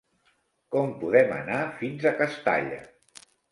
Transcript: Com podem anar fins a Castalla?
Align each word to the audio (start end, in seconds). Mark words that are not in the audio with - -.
Com 0.75 0.89
podem 1.03 1.35
anar 1.35 1.61
fins 1.83 2.09
a 2.11 2.17
Castalla? 2.25 2.83